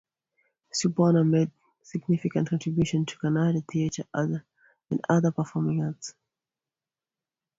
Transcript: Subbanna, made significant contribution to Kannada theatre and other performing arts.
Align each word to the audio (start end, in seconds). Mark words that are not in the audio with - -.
Subbanna, 0.73 1.23
made 1.23 1.51
significant 1.83 2.49
contribution 2.49 3.05
to 3.05 3.19
Kannada 3.19 3.61
theatre 3.71 4.03
and 4.15 4.41
other 5.07 5.29
performing 5.31 5.83
arts. 5.83 6.15